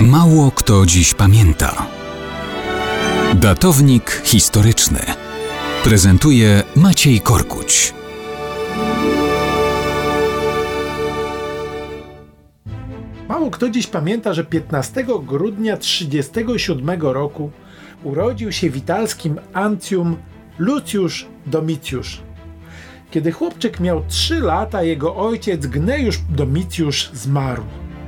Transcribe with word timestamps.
Mało 0.00 0.50
kto 0.50 0.86
dziś 0.86 1.14
pamięta. 1.14 1.86
Datownik 3.34 4.22
historyczny 4.24 5.00
prezentuje 5.84 6.62
Maciej 6.76 7.20
Korkuć. 7.20 7.94
Mało 13.28 13.50
kto 13.50 13.70
dziś 13.70 13.86
pamięta, 13.86 14.34
że 14.34 14.44
15 14.44 15.04
grudnia 15.22 15.76
37 15.76 17.00
roku 17.00 17.50
urodził 18.04 18.52
się 18.52 18.70
w 18.70 18.76
italskim 18.76 19.40
Ancium 19.52 20.16
Lucius 20.58 21.24
Domitiusz. 21.46 22.20
Kiedy 23.10 23.32
chłopczyk 23.32 23.80
miał 23.80 24.02
3 24.08 24.40
lata, 24.40 24.82
jego 24.82 25.16
ojciec 25.16 25.66
Gnejusz 25.66 26.18
Domitiusz 26.30 27.10
zmarł. 27.12 27.62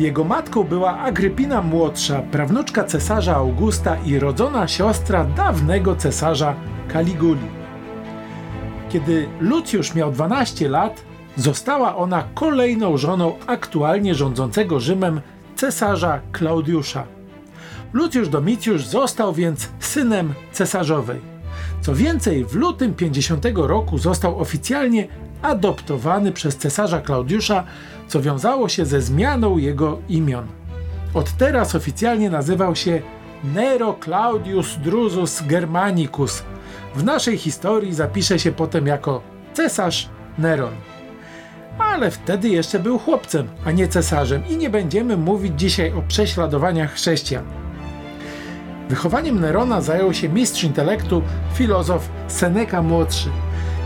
Jego 0.00 0.24
matką 0.24 0.64
była 0.64 0.98
Agrypina 0.98 1.62
młodsza, 1.62 2.22
prawnuczka 2.22 2.84
cesarza 2.84 3.36
Augusta 3.36 3.96
i 4.06 4.18
rodzona 4.18 4.68
siostra 4.68 5.24
dawnego 5.24 5.96
cesarza 5.96 6.54
Kaliguli. 6.88 7.46
Kiedy 8.88 9.28
Lucjusz 9.40 9.94
miał 9.94 10.12
12 10.12 10.68
lat, 10.68 11.04
została 11.36 11.96
ona 11.96 12.24
kolejną 12.34 12.96
żoną 12.96 13.32
aktualnie 13.46 14.14
rządzącego 14.14 14.80
Rzymem 14.80 15.20
cesarza 15.56 16.20
Klaudiusza. 16.32 17.04
Lucjusz 17.92 18.28
Domitiusz 18.28 18.86
został 18.86 19.32
więc 19.32 19.68
synem 19.80 20.34
cesarzowej. 20.52 21.20
Co 21.80 21.94
więcej, 21.94 22.44
w 22.44 22.54
lutym 22.54 22.94
50 22.94 23.46
roku 23.54 23.98
został 23.98 24.40
oficjalnie 24.40 25.08
adoptowany 25.42 26.32
przez 26.32 26.56
cesarza 26.56 27.00
Klaudiusza, 27.00 27.64
co 28.08 28.20
wiązało 28.20 28.68
się 28.68 28.86
ze 28.86 29.00
zmianą 29.00 29.58
jego 29.58 29.98
imion. 30.08 30.46
Od 31.14 31.32
teraz 31.32 31.74
oficjalnie 31.74 32.30
nazywał 32.30 32.76
się 32.76 33.02
Nero 33.44 33.96
Claudius 34.04 34.76
Drusus 34.76 35.42
Germanicus. 35.46 36.42
W 36.94 37.04
naszej 37.04 37.38
historii 37.38 37.94
zapisze 37.94 38.38
się 38.38 38.52
potem 38.52 38.86
jako 38.86 39.22
cesarz 39.52 40.08
Neron. 40.38 40.72
Ale 41.78 42.10
wtedy 42.10 42.48
jeszcze 42.48 42.78
był 42.78 42.98
chłopcem, 42.98 43.48
a 43.64 43.70
nie 43.70 43.88
cesarzem 43.88 44.42
i 44.48 44.56
nie 44.56 44.70
będziemy 44.70 45.16
mówić 45.16 45.52
dzisiaj 45.56 45.92
o 45.92 46.02
prześladowaniach 46.08 46.92
chrześcijan. 46.92 47.44
Wychowaniem 48.88 49.40
Nerona 49.40 49.80
zajął 49.80 50.14
się 50.14 50.28
mistrz 50.28 50.64
intelektu, 50.64 51.22
filozof 51.54 52.08
Seneca 52.28 52.82
młodszy. 52.82 53.28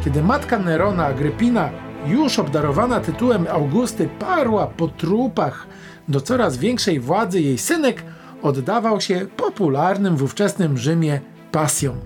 Kiedy 0.05 0.23
matka 0.23 0.59
Nerona, 0.59 1.07
Agrypina, 1.07 1.71
już 2.07 2.39
obdarowana 2.39 3.01
tytułem 3.01 3.47
Augusty, 3.51 4.09
parła 4.19 4.67
po 4.67 4.89
trupach 4.89 5.67
do 6.09 6.21
coraz 6.21 6.57
większej 6.57 7.01
władzy, 7.01 7.41
jej 7.41 7.59
synek 7.59 8.03
oddawał 8.43 9.01
się 9.01 9.27
popularnym 9.37 10.17
w 10.17 10.23
ówczesnym 10.23 10.79
Rzymie 10.79 11.21
pasjom. 11.53 11.97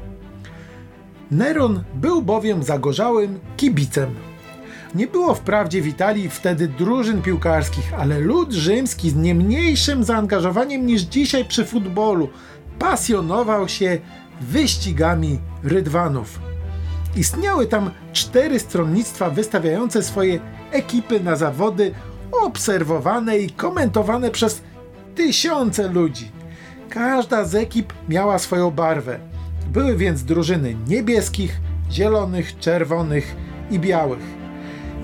Neron 1.30 1.84
był 1.94 2.22
bowiem 2.22 2.62
zagorzałym 2.62 3.40
kibicem. 3.56 4.14
Nie 4.94 5.06
było 5.06 5.34
wprawdzie 5.34 5.82
w 5.82 5.86
Italii 5.86 6.30
wtedy 6.30 6.68
drużyn 6.68 7.22
piłkarskich, 7.22 7.92
ale 7.98 8.20
lud 8.20 8.52
rzymski 8.52 9.10
z 9.10 9.16
nie 9.16 9.34
mniejszym 9.34 10.04
zaangażowaniem 10.04 10.86
niż 10.86 11.02
dzisiaj 11.02 11.44
przy 11.44 11.64
futbolu 11.64 12.28
pasjonował 12.78 13.68
się 13.68 13.98
wyścigami 14.40 15.38
rydwanów. 15.62 16.47
Istniały 17.16 17.66
tam 17.66 17.90
cztery 18.12 18.58
stronnictwa 18.58 19.30
wystawiające 19.30 20.02
swoje 20.02 20.40
ekipy 20.72 21.20
na 21.20 21.36
zawody, 21.36 21.94
obserwowane 22.32 23.38
i 23.38 23.50
komentowane 23.50 24.30
przez 24.30 24.62
tysiące 25.14 25.88
ludzi. 25.88 26.30
Każda 26.88 27.44
z 27.44 27.54
ekip 27.54 27.92
miała 28.08 28.38
swoją 28.38 28.70
barwę. 28.70 29.18
Były 29.72 29.96
więc 29.96 30.24
drużyny 30.24 30.76
niebieskich, 30.88 31.60
zielonych, 31.90 32.58
czerwonych 32.58 33.36
i 33.70 33.78
białych. 33.78 34.38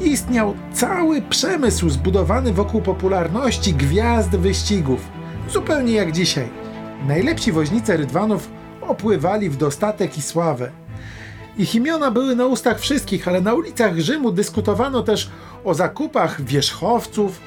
Istniał 0.01 0.55
cały 0.73 1.23
przemysł 1.23 1.91
zbudowany 1.91 2.53
wokół 2.53 2.83
popularności 2.83 3.75
gwiazd 3.75 4.31
wyścigów, 4.31 5.01
zupełnie 5.51 5.93
jak 5.93 6.13
dzisiaj. 6.13 6.49
Najlepsi 7.07 7.53
woźnice 7.53 7.97
rydwanów 7.97 8.51
opływali 8.81 9.51
w 9.51 9.57
dostatek 9.57 10.19
i 10.19 10.23
sławę. 10.23 10.84
Ich 11.59 11.75
imiona 11.75 12.11
były 12.11 12.37
na 12.37 12.47
ustach 12.47 12.81
wszystkich, 12.81 13.29
ale 13.29 13.41
na 13.41 13.55
ulicach 13.55 13.99
Rzymu 13.99 14.33
dyskutowano 14.33 15.03
też 15.03 15.31
o 15.65 15.75
zakupach 15.75 16.43
wierzchowców 16.43 17.41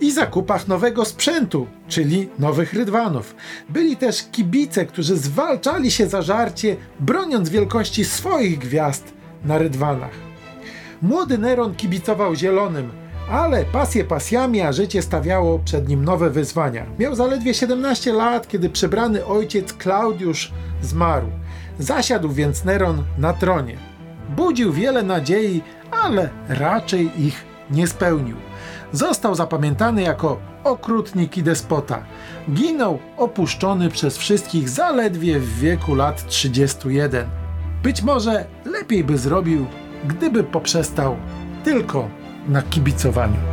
i 0.00 0.12
zakupach 0.12 0.68
nowego 0.68 1.04
sprzętu, 1.04 1.66
czyli 1.88 2.28
nowych 2.38 2.72
rydwanów. 2.72 3.34
Byli 3.68 3.96
też 3.96 4.22
kibice, 4.32 4.86
którzy 4.86 5.16
zwalczali 5.16 5.90
się 5.90 6.06
za 6.06 6.22
żarcie, 6.22 6.76
broniąc 7.00 7.48
wielkości 7.48 8.04
swoich 8.04 8.58
gwiazd 8.58 9.12
na 9.44 9.58
rydwanach. 9.58 10.14
Młody 11.02 11.38
Neron 11.38 11.74
kibicował 11.74 12.34
zielonym, 12.34 12.90
ale 13.30 13.64
pasje 13.64 14.04
pasjami, 14.04 14.60
a 14.60 14.72
życie 14.72 15.02
stawiało 15.02 15.58
przed 15.58 15.88
nim 15.88 16.04
nowe 16.04 16.30
wyzwania. 16.30 16.86
Miał 16.98 17.14
zaledwie 17.14 17.54
17 17.54 18.12
lat, 18.12 18.48
kiedy 18.48 18.70
przebrany 18.70 19.26
ojciec 19.26 19.72
Klaudiusz 19.72 20.52
zmarł. 20.82 21.26
Zasiadł 21.78 22.28
więc 22.28 22.64
Neron 22.64 23.02
na 23.18 23.32
tronie. 23.32 23.76
Budził 24.36 24.72
wiele 24.72 25.02
nadziei, 25.02 25.62
ale 25.90 26.28
raczej 26.48 27.22
ich 27.22 27.44
nie 27.70 27.86
spełnił. 27.86 28.36
Został 28.92 29.34
zapamiętany 29.34 30.02
jako 30.02 30.40
okrutnik 30.64 31.36
i 31.36 31.42
despota. 31.42 32.04
Ginął 32.50 32.98
opuszczony 33.16 33.90
przez 33.90 34.18
wszystkich 34.18 34.68
zaledwie 34.68 35.40
w 35.40 35.58
wieku 35.58 35.94
lat 35.94 36.26
31. 36.26 37.26
Być 37.82 38.02
może 38.02 38.44
lepiej 38.64 39.04
by 39.04 39.18
zrobił, 39.18 39.66
gdyby 40.04 40.44
poprzestał 40.44 41.16
tylko 41.64 42.08
na 42.48 42.62
kibicowaniu. 42.62 43.51